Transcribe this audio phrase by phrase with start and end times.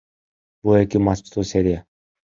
[0.69, 1.89] Бул эки матчтуу серия.